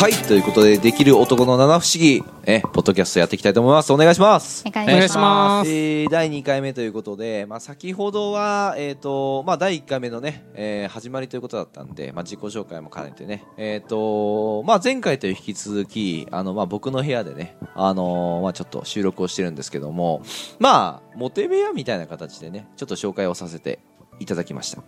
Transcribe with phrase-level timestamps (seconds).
[0.00, 2.24] はいということでできる男の七不思議。
[2.44, 3.92] えポッドキャストやっていきたいと思います。
[3.92, 4.64] お願いします。
[4.66, 5.70] お願いします。
[5.70, 20.22] えー第2回目ということで、まあ、先ほどは、えーとまあ、第1回目のね、えー始まりということだったんで、まあ、自己紹介も兼ねてね、えーとまあ、前回と引き続きあの、まあ、僕の部屋でね、あのーまあ、ちょっと収録をしてるんですけども
[20.58, 23.80] まあモテ部屋みたいな形でねちょっと紹介をさせて
[24.18, 24.82] いただきました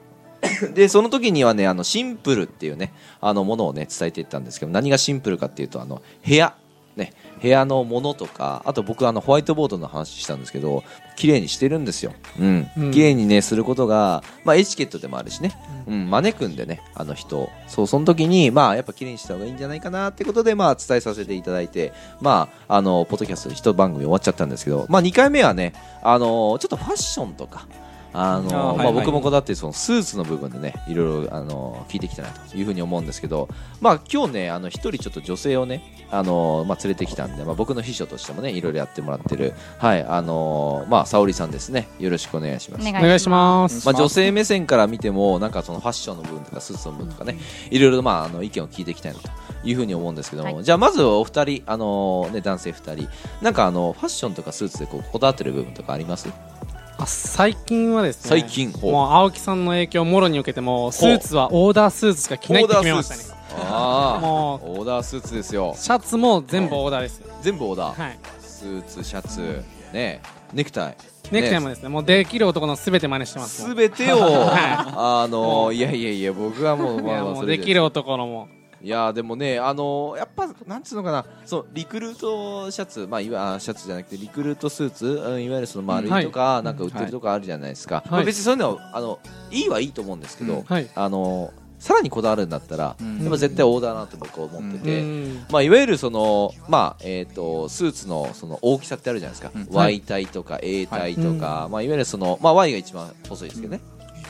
[0.74, 6.54] でその時にはねあのシンプルっていうねあのものをね伝えていったんですけど何がシンプルかっていうとあの部屋。
[6.96, 10.84] ね部屋のものとかあと僕あのホワイトボードの話したんですけど
[11.16, 12.12] 綺麗にしてるんですよ。
[12.38, 12.90] うん、うん。
[12.92, 15.52] 綺麗にねすることがまあエチケットでもあるしね、
[15.86, 17.38] うん、招くんでねあの人。
[17.38, 25.72] をそうその時にまあやっぱ綺麗にした方がいいんじゃないかなってことでまあ伝えさせていただいてまああのポッドキャスト一番組終わっちゃったんですけどまあ2回目はね
[26.02, 27.66] あのちょっとファッションとか
[28.14, 28.94] あのまあ、あーはいはい。
[28.94, 33.48] 僕もこだわってそのスーツの部分でねいろいろあの聞いてきたなというふうに思うんですけど
[33.80, 41.88] まあ今日ねあの一人ちょっと女性をねあのまあ連れてきたんで、まあ、僕の秘書としてもねいろいろやってもらってるはいあのまあ沙織さんですね。
[41.98, 42.86] よろしくお願いします。
[42.86, 43.86] おお願いします。
[43.86, 47.38] まあ、女性目線から見てもなんかそのファッションの部分とかスーツの部分とかね
[47.70, 49.30] いろいろまああの意見を聞いていきたいなと
[49.64, 50.64] いうふうに思うんですけども、はい。
[50.64, 53.08] じゃあまずお二人あのね男性二人
[53.40, 56.28] なんかあのファッションとかスーツでこうこだわってる部分とかあります？
[57.02, 63.22] あ最近はですね、最近もう青木さんの影響をもろに受けてもスーツはオーダースーツしか着ないって決めましたね。
[63.68, 65.74] ああもうオーダースーツですよ。
[65.76, 67.22] シャツも全部オーダーです。
[67.42, 68.18] 全部オーダー、はい。
[68.40, 69.62] スーツシャツ。
[69.92, 70.22] ね
[70.52, 70.96] ネクタイ。
[71.30, 73.62] ネクタイもですね、もうできる男のすべて真似してます。
[73.62, 78.48] すべてをはあのいやいやいや僕はもうできる男のも
[78.82, 90.88] いやでもねあのやっぱなんつうのかなそうリクルートシャツまあいわあシャツじゃなくてリクルートスーツうんいわゆるその丸いとか、なんか売ってるとこあるじゃないですか、まあ別にそういうのはあのいいはいいと思うんですけど、うんはい。
[90.94, 93.18] あのさらにこだわるんだったら、うん。
[93.18, 95.46] やっぱ絶対オーダーなと僕は思ってて、うん。
[95.50, 99.66] まあ、いわゆるその、まあえー、とスーツのその大きさってあるじゃないですか、うん。
[99.68, 103.80] Y 体とか A 体とか、いまあ、いわゆるその、まあ、Y が一番細いですけどね、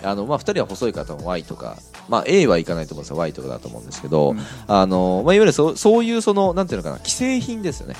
[0.03, 1.77] あのまあ、2人は細い方も Y とか、
[2.09, 3.17] まあ、A はいかないと思うんですよ。
[3.17, 4.41] Y とかだと思うんですけど、うん。
[4.67, 7.97] あのまあ、いわゆるそそういうそのなんていうのかな既製品ですよね。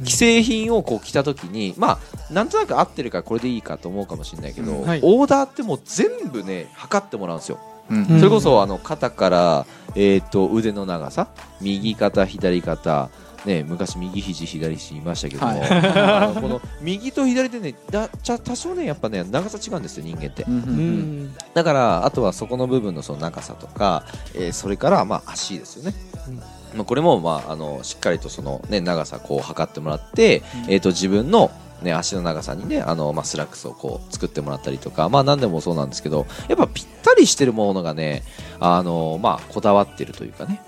[0.00, 4.86] 既製品をこう着た時にまあなんとなく合ってるからこれでいいかと思うかもしれないけど、うん。
[4.86, 5.00] はい。
[5.02, 7.58] オーダーってもう全部ね測ってもらうんですよ。
[7.90, 8.04] うん。
[8.04, 11.28] うんそれこそあの肩から、えー、と腕の長さ
[11.60, 13.10] 右肩左肩
[13.44, 16.40] ね、昔右肘左肘いましたけども、はい。
[16.40, 20.44] この右と左でねだちゃ多少ねやっぱね長さ違うんですよ人間って。
[20.44, 21.24] うんううん。
[21.26, 21.34] ん。
[21.54, 24.04] だからあとはそこの部分のその長さとか、
[24.34, 25.94] えーそれからまあ足ですよね、
[26.28, 26.36] うん。
[26.36, 26.44] ま
[26.80, 30.72] あ、これもまああのしっかりとその、ね、長さこう測ってもらって、うん。
[30.72, 31.50] えー、と自分の
[31.82, 38.22] ね、足の長さにねあの、まあ、スラックスをこう作ってもらったりとか、まあ、何でもそうなんですけどやっぱぴったりしてるものがね
[38.60, 40.62] あの、まあ、こだわってるというかね、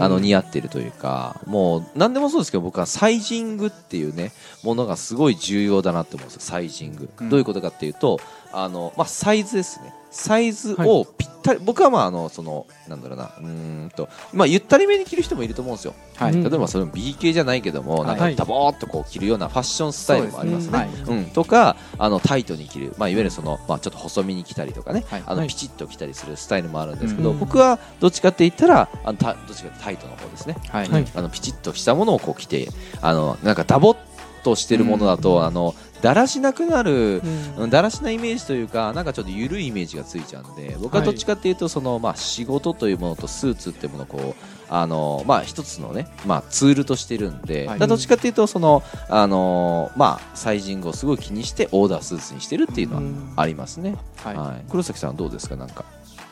[0.00, 7.28] あの似合ってるというかもう何でもそうですけど僕はサイジングっていうねものがすごい重要だなって思うんですよサイジング、うん。
[7.28, 8.20] どういうことかっていうと
[8.52, 13.32] あの、まあ、サイズですねサイズをぴったり、僕はまああのそのなんだろうな。
[13.38, 15.94] うーんと、まあ、ゆったりめに着る人もいると思うんですよ。
[16.16, 16.32] はい。
[16.32, 20.78] うん例えばそれも B 系じゃないけども、なんはいかダボーっとこう着るようなファッションスタイルもありますね。
[20.78, 25.20] はいうん、とかあのタイトに着る、まあ、いわゆるその、まあ、ちょっと細身に着たりとかね、はい。
[25.20, 30.56] はいあのピチッと着たりするスタイルもあるんですけど、うん僕はどっちかって言ったらあのたどっちかってタイトの方ですね。
[30.70, 30.88] はい。
[30.88, 32.68] はいあのピチッとしたものをこう着て
[33.02, 33.96] あのなんかダボっ
[34.46, 35.44] としてるものだと、うん。
[35.44, 37.62] あのだらしなくなる、うん。
[37.64, 44.34] うんだらしなイメージというかなんかちょっと緩いイメージがついちゃうので僕はどっちかっていうとその、まあ、仕事というものとスーツっていうものをこう
[44.68, 47.78] あの、まあ、一つのね、まあ、ツールとしてるんで、はい。
[47.78, 53.32] どっちかっていうとその、あのまあ、サイジングをすごい気にしてオーダースーツにしてるっていうのはうん。
[53.36, 54.36] ありますね、はい。
[54.36, 54.64] はい。
[54.70, 55.84] 黒崎さんはどうですかなんか。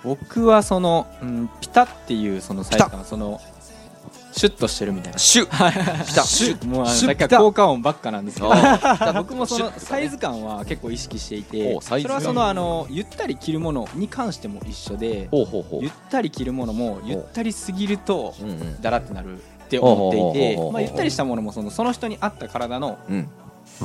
[0.05, 3.41] 僕はその、うん、ピタっていうそのサイズ感その
[4.37, 5.19] シュッとしてるみたいな。
[5.19, 6.05] シュッ。
[6.07, 6.67] ピタシュッ。
[6.67, 7.13] もうあのシュッ。
[7.13, 8.53] ピタさっきから効果音ばっかなんですけど。
[9.15, 11.79] 僕もそのサイズ感は結構意識していて。
[11.81, 15.29] それはそのあのゆったり着るものに関しても一緒で
[15.81, 18.35] ゆったり着るものもゆったりすぎると
[18.81, 23.29] だらってなるって思っていてまあゆったりしたものもそのその人に合った体のうん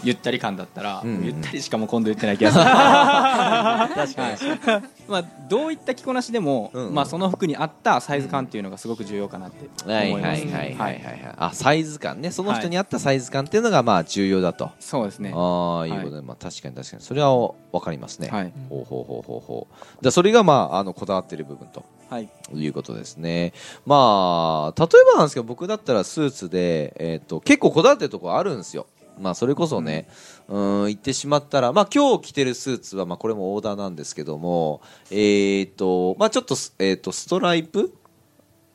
[0.03, 1.15] ゆったり感だったら、うん。
[1.17, 6.93] うんゆったりしかもう今度言ってない気がする確かにまあどういった着こなしでも、うんうん。
[6.93, 11.03] まあその服に合ったサイズ感っていうのがすごく重要かなってはい思います、はいはいはいはい。
[11.03, 11.35] はい。
[11.37, 12.31] あサイズ感ね。
[12.31, 15.33] その人に合ったサイズ感っていうのがまあ重要だと、そうですね。
[15.35, 15.89] ああい。
[15.89, 17.01] いはいことで、まあ確かに確かに。
[17.01, 17.35] それは
[17.71, 18.53] 分かりますね、はい。
[18.69, 19.67] ほうほうほうほうほ
[19.99, 20.03] う。
[20.03, 22.29] でそれがまああのこだわってる部分とはい。
[22.53, 23.53] いうことですね。
[23.85, 28.87] まあ例えばなんですけど僕だったらスーツで、えー、と結構こだわってるところあるんですよ
[29.19, 30.07] まあそれこそね、
[30.47, 34.81] うん、言ってしまったら、まあ今日着てるスーツは、まあこれもオーダーなんですけども、
[35.11, 37.93] えっ、と、まあちょっとス、えっ、と、ストライプ？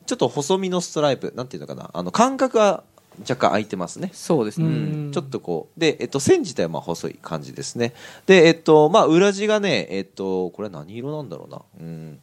[0.06, 1.32] ちょっと細身のストライプ？
[1.34, 1.90] なんていうのかな？
[1.92, 2.84] あの間隔が
[3.20, 4.10] 若干空いてますね。
[4.12, 4.66] うそうですね、
[5.08, 5.12] ん。
[5.12, 7.94] ちょっとこうで、えっと、線自体はまあ細い感じですね。
[8.26, 11.62] でえっとまあ裏地がねえっとこれは何色なんだろうな？
[11.80, 12.18] うん。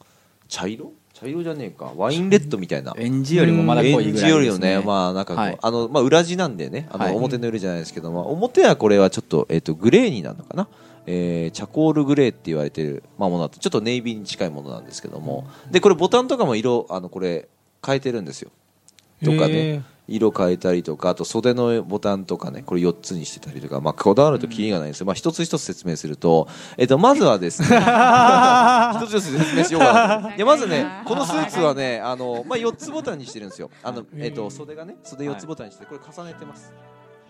[0.49, 0.91] 茶色？
[1.21, 1.93] 茶色じゃねえか。
[1.95, 2.95] ワインレッドみたいな。
[2.97, 7.15] エンジよりもまだ濃いぐらいです、ね、エンジよりのね、まあなんかこう、はいあの、まあ裏地なんでね、あの、はい。
[7.15, 10.67] 表の色じゃないですけども、表はこれはちょっと、えっ、と、グレーになるのかな。
[11.05, 13.59] えーチャコールグレーって言われてる、まあ、ものだと。
[13.59, 17.49] ちょっとネイビーに近いものなんですけども、でこれボタンとかも色あのこれ
[17.85, 18.51] 変えてるんですよ。
[19.23, 19.53] とかね。
[19.53, 19.81] へ
[20.15, 26.47] 色変えたりとかあと袖のボタンとかねこれ4つにしてたりとか、まあ、こだわるとキリがないんですよ、まあ、一つ一つ説明すると、
[26.77, 33.69] えっと、まずはですね 一つ一つ説明しようかな いやまずねこのスーツはねあの、まあ、4つボタンにしてるんですよ。
[33.83, 36.73] あの、えっと、袖がね袖4つボタンにしてこれ重ねてます。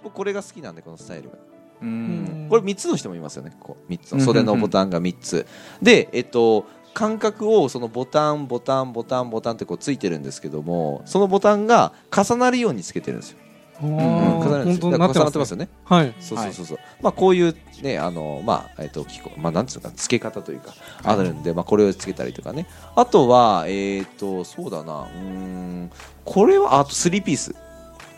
[0.04, 1.36] 僕これが好きなんでこのスタイルが。
[1.82, 2.46] ううん。
[2.46, 4.22] んこれ3つの人もいますよねこう3つの。
[4.22, 5.46] 袖のボタンが3つ。
[5.82, 13.96] でえっと間隔をそのボタンボタンボタンボタンってこうついてるんですけどもそのボタンが重なるようにつけてるんですよ、ーうん、
[14.42, 15.70] 重なるんです重なってますよね。
[15.86, 16.14] はい。
[16.20, 20.74] そうそうそうそう、まあこういうねあのまあえっと機構まあなんつうのか付け方というか
[21.04, 22.68] あるんで、まあこれをつけたりとかね。
[22.96, 25.02] あとはえっ、とそうだな。
[25.02, 25.92] うーん
[26.26, 27.56] これはあと3ピース。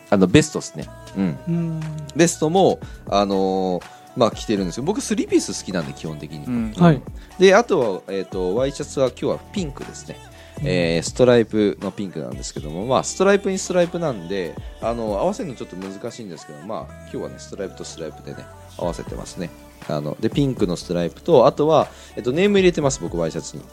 [0.10, 0.88] あのベストですね。
[1.18, 1.38] うん。
[1.48, 1.82] うん。
[2.16, 6.74] ベストもあのーまあ着てるんですよ僕3ピース好きなんで基本的に、うん。
[6.74, 7.02] はい。
[7.40, 10.18] であとは、えー、とワイシャツは今日はピンクですね、
[10.62, 18.46] えーストライプのピンクなんですけども、まあ、ストライプにストライプなんであの合わせるのちょっと難しいんですけど、まあ、今日はねストライプとストライプでね
[18.78, 19.50] 合わせてますね。
[19.90, 23.64] あのでピンクのストライプとあとは、えっと、ネーム入れてます僕ワイシャツに、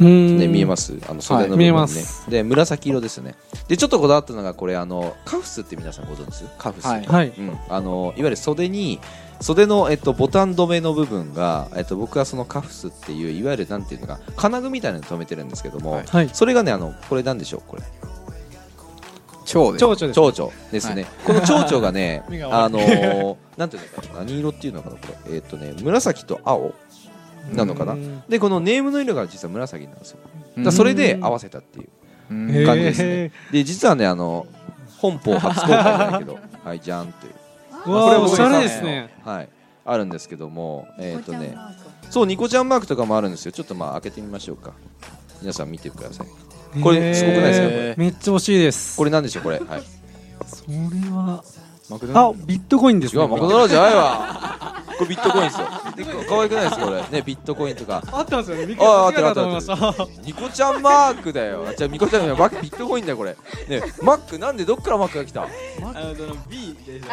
[0.00, 0.38] うん。
[0.38, 0.98] ね、見えます？
[1.08, 2.30] あの袖の部分にね、見えます。
[2.30, 3.34] で紫色ですね。
[3.68, 6.44] でちょっとこだわったのがこれあのカフスって皆さんご存知です？
[6.56, 7.04] カフス、はい。
[7.04, 7.28] はい。
[7.36, 8.98] うん、あのいわゆる袖に
[9.40, 16.06] 袖の、えっと、ボタン止めの部分が、えっと、僕はそのカフスっていういわゆるなんていうのか金具みたいなのに止めてるんですけども、はい。
[16.06, 16.30] はい。
[16.32, 17.82] それがねあのこれなんでしょうこれ。
[19.44, 19.78] 蝶で。
[19.78, 21.12] 蝶々です蝶々ですね、はい。
[21.26, 25.36] この蝶々がね あのーなんていうのかな何色っていうのかなこれ。
[25.36, 26.74] えっとね紫と青
[27.52, 27.92] なのかな。
[27.92, 28.22] うん。
[28.28, 30.18] でこのネームの色が実は紫なんですよ。
[30.58, 33.32] だそれで合わせたっていう感じですね。
[33.52, 34.46] で実はねあの
[34.98, 37.34] 本邦初公開じゃないけど はいじゃんという
[37.84, 39.48] これおしゃれですねはい、
[39.84, 41.56] あるんですけども、えっ、とね、
[42.10, 43.52] そう、ニコちゃんマークとかもあるんですよ。
[43.52, 44.72] ちょっとまあ開けてみましょうか。
[45.40, 46.26] 皆さん見てください。
[46.80, 47.66] これすごくないですか？
[47.68, 49.58] これめっちゃ欲しいですこれなんでしょう、これ。
[49.58, 49.82] はい。
[50.46, 50.76] それ
[51.10, 51.44] は
[51.90, 54.63] マクドナルあビットコインですねマクドナルドじゃないわ。
[54.98, 55.66] これビットコインですよ。
[55.96, 57.02] で可愛くないですか、これ？
[57.10, 58.02] ね、ビットコインとか。
[58.10, 61.66] 合ってますよねびっくああ、合ったってる合ってと思いましたるニコちゃんマークだよ。
[61.76, 63.36] じゃあ、ニコちゃん、マビットコインだよ、これ。
[63.68, 65.42] ね、マック、なんでどっからマックが来た？
[65.42, 67.12] あのその B ですよ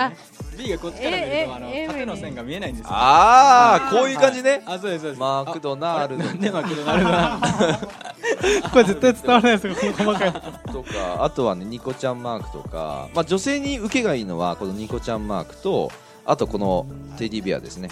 [0.57, 4.61] B がこっちから見るとあのええ縦の線が見えないんですよああ、こういう感じね。
[4.65, 6.23] あそうですそうですマクドナルド。
[6.23, 7.09] なんでマクドナルド
[8.71, 10.33] これ絶対伝わらないですよこの細かい
[10.71, 15.91] とかあとはねニコちゃんマークとか、まあ、女性に受けがいいのはこのニコちゃんマークと
[16.31, 16.85] あとこの
[17.17, 17.89] テディベアですね。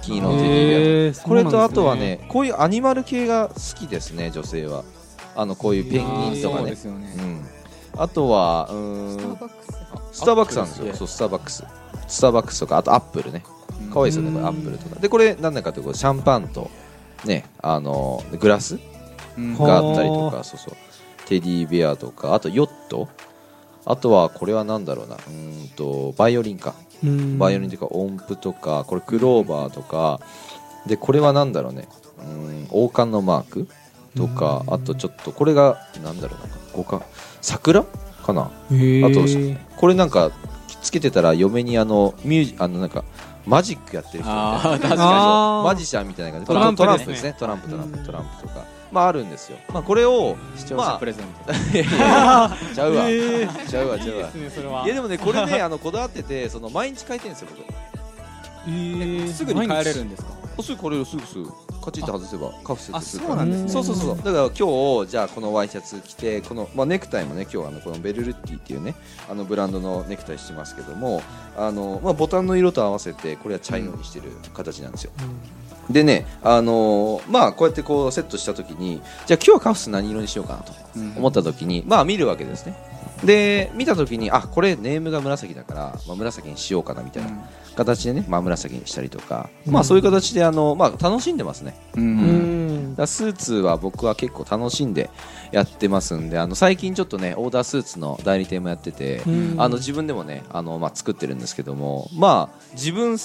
[0.00, 1.22] 金色のテディベア。
[1.22, 4.82] これとあとはねこういうアニマル系が好きですね女性は。
[5.36, 6.60] あのこういうペンギンとかね。
[6.60, 7.14] そうですよね。
[7.18, 7.44] うん、
[8.00, 9.64] あとはスターバック
[10.12, 10.94] ススターバックスなんですよ。
[10.94, 11.64] そうスターバックス。
[12.08, 13.44] スターバックスとかあとアップルね。
[13.92, 14.98] 可愛いですよねこれアップルとか。
[14.98, 16.70] でこれなんだかというとシャンパンと
[17.26, 18.78] ねあのグラス
[19.36, 20.74] があったりとかそうそう。
[21.26, 23.08] テディベアとかあとヨット。
[23.84, 25.16] あとはこれは何だろうな。
[25.16, 26.74] うーんとバイオリンか。
[26.78, 26.89] うん
[27.38, 30.20] バイオリンとか音符とかこれクローバーとか
[30.86, 31.88] でこれは何だろうね。
[32.18, 33.68] うーん王冠のマーク
[34.16, 36.54] とかあとちょっとこれが何だろうな。
[36.72, 37.02] こうか
[37.40, 37.84] 桜？
[37.84, 38.42] かな？
[38.42, 38.52] あと
[39.76, 40.30] これなんか
[40.82, 43.04] つけてたら嫁にあのミュージあのなんか
[43.46, 45.62] マジックやってる人みたいな。
[45.64, 46.46] マジシャンみたいな感じ。
[46.46, 47.34] トランプですね。
[47.38, 49.58] トランプトランプトランプとかまああるんですよ。
[49.72, 51.52] まあこれをに視聴者プレゼント。
[52.74, 53.06] ちゃうわ。
[53.68, 54.26] ちゃうわちゃうわ。
[54.26, 57.64] ですねそれはいやでもねこれね あのこだわっててその毎日書いてるんですよ僕。
[58.66, 60.30] えーすぐに帰れるんですか？
[60.58, 63.68] あすぐこれすぐすぐカチッと外せばカフスってすぐあそうなんですね。
[63.70, 68.94] そうそうそうだから今日じゃあこのワイシャツ着てこの、まあ、ネクタイもね今日あのこのベルルッティっていうね
[69.28, 71.22] あのブランドのネクタイしてますけども
[71.56, 75.12] あの、まあ、ボタンの色と合わせてこれは茶色にしてる形なんですよ、
[75.90, 80.72] でねあのーまあこうやってこうセットした時にじゃあ今日はカフス何色にしようかなと
[81.16, 82.89] 思った時にまあ見るわけですね
[83.24, 87.30] で見た時にあこれネームが紫だから、まあ、紫にしようかなみたいな
[87.76, 91.76] 形でね、まあ、紫にしたりとか、まあそういう形であの、まあ、楽しんでますね。
[91.96, 92.92] ううん。
[92.92, 92.94] ん。
[92.96, 95.10] だスーツは僕は結構楽しんで
[95.52, 99.54] やってますんであの最近ちょっとねオーダースーツの代理店もやってて、うん。
[99.58, 103.18] あの自分でもねあの、まあ、作ってるんですけどもまあ自分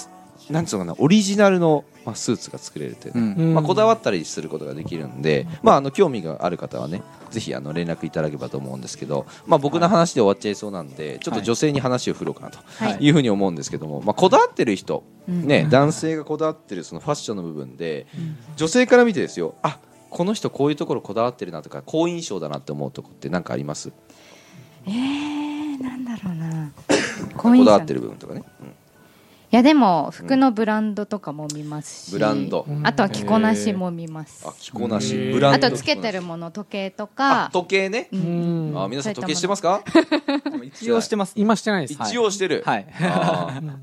[0.50, 3.54] なんつうのかなオリジナルの、まあ、スーツが作れるというね、うん。
[3.56, 7.01] まあ、こだわったりすることができるんで、まあ、あの興味がある方はね
[7.32, 12.98] ぜひあの連絡いただければと思うんですけど、まあ、僕の話で終わっちゃいそうなんでちょっと女性に話を振ろうかなとはい。
[13.00, 15.48] いうふうに思うんですけども、まあ、こだわってる人、うん。
[15.48, 18.06] ね、男性がこだわってるそのファッションの部分で
[18.56, 19.80] 女性から見てですよあ
[20.12, 23.92] この人こういうところこだわってるなとか好印象だなって思うとこって何かあります？
[24.88, 26.72] えー、なんだろうな。
[27.36, 28.68] こだわってる部分とかね、うん。
[28.68, 28.72] い
[29.55, 32.65] やでも服のブランドとかも見ますし、ブランド。
[32.67, 35.15] うんあとは着こなしも見ます、あ着こなし。
[35.31, 35.67] ブランド。
[35.67, 38.09] あとつけてるもの時計とあか時計ね。
[38.12, 39.81] あ皆さん時計してますか？
[40.63, 41.33] 一応してます。
[41.35, 41.93] 今してないです。
[41.93, 42.88] 一応してる、はい。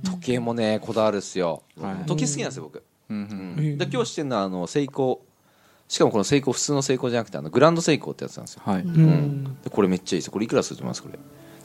[0.04, 2.06] 時計もねこだわるっすよ、はい。
[2.06, 3.16] 時計好きなんですよ僕、うん。
[3.16, 3.74] ううん。
[3.74, 5.92] ん、で今日してるのはあのセイコー。
[5.92, 8.82] しかもこのセイコー普通のセイコーじゃなくてあのグランドセイコーってやつなんですよ、はい。
[8.82, 9.56] うん。
[9.62, 10.30] でこれめっちゃいいです。
[10.30, 11.02] これいくらすると思います？
[11.02, 11.18] これ。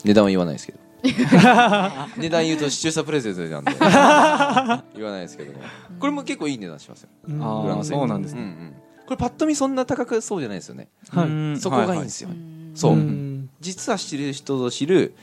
[0.04, 0.78] 値段は言わないですけど
[2.16, 3.72] 値段言うと視聴者プレゼントなんで
[4.96, 5.60] 言わないですけども。
[6.00, 7.08] これも結構いい値段しますよ。
[7.28, 7.38] うん。
[7.38, 8.40] ランそうなんですね。
[8.42, 8.74] うんうん
[9.06, 10.88] これパッと見そんな高くそうじゃないですよね。
[11.08, 11.28] はい。
[11.28, 12.72] うんそこがいいんですよ、うん。
[12.74, 13.48] そう、うん。
[13.58, 15.14] 実は知る人ぞ知る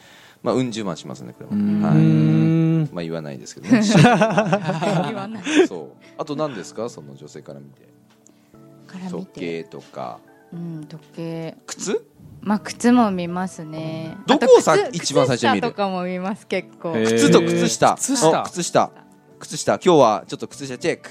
[0.42, 1.82] まあうん十万しますねこれも、うん。
[1.84, 1.96] はい。
[1.96, 2.90] うん。
[2.92, 3.84] まあ言わないですけどね。
[3.86, 5.68] 言わない。
[5.68, 6.04] そう。
[6.18, 6.90] あと何ですか？
[6.90, 7.82] その女性から見て。
[8.88, 10.20] から見時て計とか
[10.56, 11.58] うん時計。
[11.68, 12.06] 靴？
[12.42, 14.18] まあ靴も見ますね。
[14.28, 15.68] どこをさ一番最初に見る？
[15.68, 16.94] 靴下とかも見ます結構。
[16.94, 17.96] 靴と靴下。
[17.96, 18.42] 靴下。
[18.42, 18.92] お靴下。
[19.40, 19.74] 靴下。
[19.84, 21.10] 今日はちょっと靴下チェック。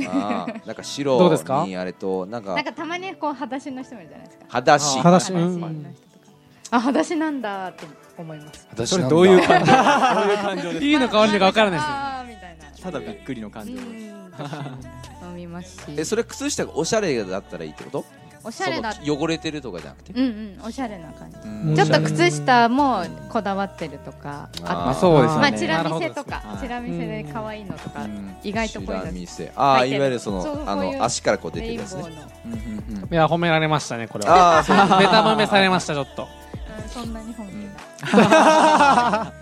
[0.08, 1.64] あーなんか白どうですか？
[1.66, 2.54] にあれとなんか。
[2.54, 4.44] なんかたまにこう裸足の人もいるじゃないですか。
[4.48, 4.98] 裸足。
[4.98, 5.32] 裸足。
[6.72, 7.84] あ裸足なんだって
[8.16, 8.60] 思います。
[8.62, 9.08] それ裸足なんだ。
[9.10, 9.72] どういう感情？
[9.72, 12.82] どういう感情ですいいのか悪いのか分からないです。
[12.84, 13.74] ただびっくりの感情。
[13.74, 13.90] ですうん。
[15.30, 15.82] 飲みますし。
[15.96, 18.04] えそれ靴下がおしゃれだったらいいってこと？
[18.42, 20.12] おしゃれだ汚れてるとかじゃなくて？
[20.12, 21.36] うんうんおしゃれな感じ。
[21.44, 21.76] うん。
[21.76, 28.36] ちょっと靴下もこだわってるとかあーまあそうですまあチラ見せとかはいチラ見せで可愛いのとかうん。
[28.42, 29.52] 意外とこういうのチラ見せ。
[29.54, 32.02] ああ履いわゆるそのあの足からこう出てるやつね。
[32.02, 32.22] ボーの。
[32.46, 33.12] うんうんうん。
[33.12, 34.56] いや褒められましたねこれは。
[34.56, 34.76] ああそう。
[34.98, 36.22] ベタ褒めされましたちょっと。
[36.22, 37.52] うんそんなに本気
[38.16, 39.32] だ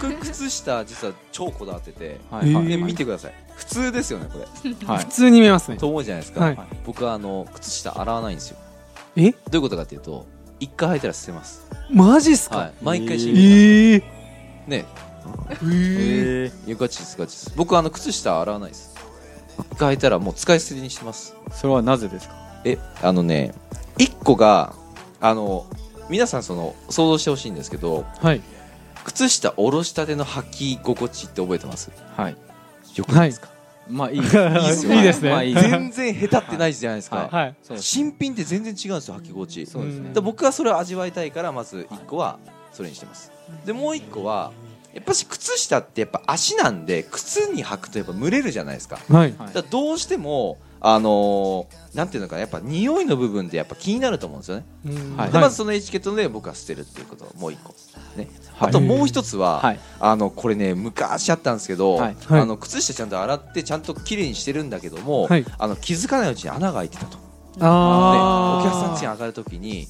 [0.00, 3.34] 僕靴下実は超こだわっててはいはいで見てください。
[3.56, 4.44] 普通ですよねこれ。
[4.86, 4.98] はい。
[5.04, 5.76] 普通に見えますね。
[5.76, 6.58] と思うじゃないですか、はい。
[6.86, 8.56] 僕はあの靴下洗わないんですよ。
[9.16, 9.30] え？
[9.32, 10.26] どういうことかっていうと
[10.60, 11.66] 一回履いたら捨てます。
[11.90, 12.56] マジっすか？
[12.58, 12.72] はい。
[12.82, 14.02] 毎回え新品ー
[14.68, 14.84] ね。
[15.62, 17.52] へいやガチですガチです。
[17.56, 18.94] 僕あの靴下洗わないです。
[19.72, 21.34] 一回履いたらもう使い捨てにしてます。
[21.48, 22.34] ーそれはなぜですか？
[22.64, 23.54] えあのね
[23.98, 24.72] 一個が
[25.20, 25.66] あの
[26.08, 28.40] 皆さんその想像してほしいんですけどはい
[29.08, 31.90] 靴下下ろしたての履き心地って覚えてます？
[32.16, 32.36] はい。
[32.94, 33.48] よくないですか、
[33.88, 34.16] まあい。
[34.16, 34.30] いいいで
[34.72, 34.96] すね。
[34.96, 35.30] いいですね。
[35.30, 35.54] まあいい。
[35.54, 37.28] 全然下手ってないじゃないですか、はい。
[37.28, 37.54] はい。
[37.62, 37.76] そう。
[37.76, 39.66] です新品って全然違うんですよ履き心地。
[39.66, 40.12] そうですね。
[40.12, 42.38] で僕はそれを味わいたいからまず1個は
[42.72, 43.32] それにしてます。
[43.64, 44.52] でもう1個は
[44.92, 48.98] やっぱし靴下ってやっぱ足なんで靴に履くとやっぱ蒸れるじゃないですか。
[49.08, 49.30] はいはい。
[49.30, 55.16] だからどうしてもあのーなんていうのかなやっぱ匂いの部分でやっぱ気になると思うんですよね、うん。
[55.16, 55.32] はい。
[55.32, 57.74] でまずそのエチケットで僕は捨てるっていうこともう1個。
[58.16, 58.28] ね。
[58.54, 58.68] はい。
[58.68, 59.80] あともう一つは、はい。
[59.98, 62.16] あのこれね昔あったんですけど、はい。
[62.26, 62.40] はい。
[62.40, 65.44] あの靴下ちゃんと洗ってちゃんと綺麗にしてるんだけども、はい。
[65.58, 67.16] あの気づかないうちに穴が開いてたと。
[67.16, 67.18] で
[67.60, 68.68] あー。
[68.68, 69.88] お客さん家に上がるときに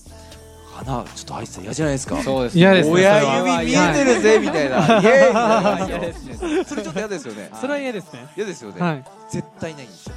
[0.81, 2.23] 穴ちょっと開いてたら嫌じゃないですか。
[2.23, 4.87] そうです嫌ですね親指見えてるぜみたいな。
[6.65, 7.51] それちょっと嫌ですよね。
[7.61, 8.27] それは嫌ですね。
[8.37, 9.05] 嫌ですよね、はい。
[9.31, 10.15] 絶対ないんですよ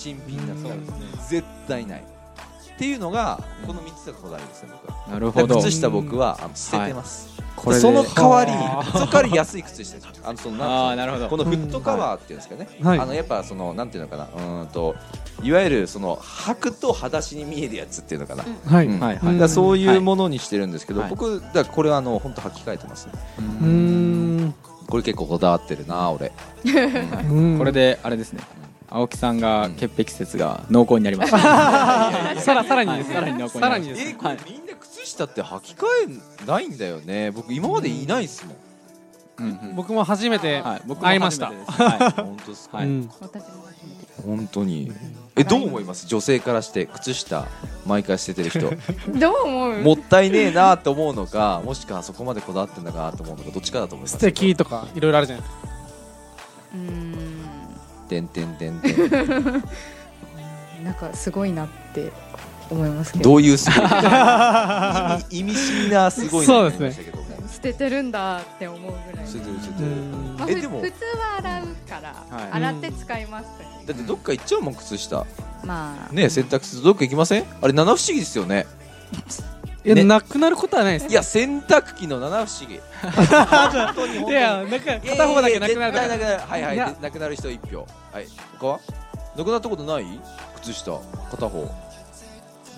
[0.00, 0.96] 新品だったらそうですね。
[1.28, 2.00] 絶対ない。
[2.00, 5.06] っていうのがこの3つがこだわりですね僕は。
[5.08, 5.58] なるほど。
[5.58, 7.82] 靴下僕はあの捨ててます、これで。
[7.82, 11.28] その代わりはあその代わり安い靴下あのそのなんああなるほど。
[11.28, 12.98] このフットカバーっていうんですかね、はい。
[12.98, 14.24] あのやっぱそのなんていうのかな。
[14.24, 14.96] うーんと
[15.42, 18.86] いわゆるその履くと裸足に見えるやつっていうのかな、はい。
[18.86, 18.98] うん。
[18.98, 21.10] はいだからそういうものにしてるんですけど、はい。
[21.10, 23.08] 僕だからこれはあの本当履き替えてます。
[23.08, 24.54] ねうーん。
[24.88, 26.32] これ結構こだわってるな俺。
[26.64, 27.58] うん。
[27.58, 28.40] これであれですね
[28.90, 31.38] 青木さんが潔癖説が 濃厚になりました。
[31.38, 33.14] さらさらにですね。
[33.16, 34.10] はいさらに濃厚にさらにですね。
[34.10, 35.84] えこれみんな靴下って履き替
[36.42, 37.30] えないんだよね。
[37.30, 38.56] 僕今までいないっすもん。
[39.38, 39.76] うんうん。
[39.76, 41.46] 僕も初めてはい僕も会いました。
[41.46, 42.86] 初めてですは本当ですか、はい。
[42.86, 43.10] うん。
[43.20, 43.44] 私も初
[43.86, 44.92] めて本当に。
[45.36, 46.06] えどう思います？
[46.08, 47.46] 女性からして靴下
[47.86, 48.70] 毎回捨ててる人。
[49.18, 49.82] どう思う？
[49.82, 54.12] もったいねえなと思うのかもしくはそこまでこだわってんだなと思うのかどっちかだと思います。
[54.14, 55.68] 素敵とかいろいろあるじゃないですか。
[56.74, 57.09] うーん
[58.10, 59.10] てんてんてんてん
[60.84, 62.10] なんかすごいなって
[62.70, 63.24] 思いますけど。
[63.24, 66.80] どういうすごい意味意味深なすごいなそうですね。
[66.80, 67.16] と思いましたけど。
[67.42, 70.80] も捨ててるんだって思うぐらい捨ててる捨てうてるえでも。
[70.80, 72.48] 普通は洗うから、はい。
[72.52, 73.46] 洗って使います
[73.86, 75.26] だってどっか行っちゃうもん靴下。
[75.64, 76.12] まあ。
[76.12, 77.44] ね洗濯するとどっか行きません？
[77.60, 78.66] あれ七不思議ですよね
[79.84, 81.08] いや、ねなくなることはないです。
[81.08, 82.80] いや洗濯機の七不思議。
[83.00, 84.30] 本当に本当に。
[84.30, 86.40] いやなんか片方だけなくなるいやいやいや絶対なくなる。
[86.50, 87.86] はいはいなくなる人一票。
[88.12, 88.26] はい
[88.58, 88.80] 他は
[89.36, 90.04] なくなったことない？
[90.62, 90.98] 靴下。
[91.30, 91.70] 片方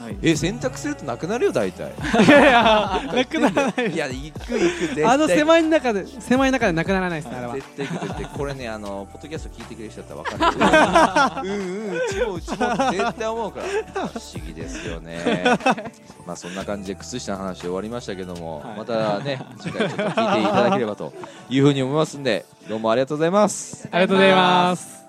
[0.01, 0.17] はい。
[0.23, 1.93] え洗濯するとなくなるよ大体。
[2.25, 5.05] いやいやなくならないいや行く行く絶対。
[5.05, 7.55] あの狭い中で狭い中でなくならないですねあれは。
[7.55, 11.49] 絶対行く絶対これね あのポッドキャスト聞いてくれる人だったら分かる。
[11.53, 14.09] うんうんうちもうちもって絶対思うから。
[14.09, 15.45] 不思議ですよね。
[16.27, 18.79] まあそんな感じで靴下の話終わりましたけども、はい。
[18.79, 21.13] またね次回ちょっと聞いていただければと
[21.49, 23.89] いうふうに思いますんでどうもありがとうございます。
[23.91, 25.03] ありがとうございます